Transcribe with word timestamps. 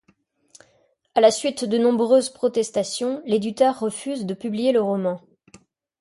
À 1.13 1.21
la 1.21 1.29
suite 1.29 1.63
de 1.63 1.77
nombreuses 1.77 2.31
protestations, 2.31 3.21
l'éditeur 3.27 3.79
refuse 3.79 4.25
de 4.25 4.33
publier 4.33 4.71
le 4.71 4.81
roman. 4.81 5.21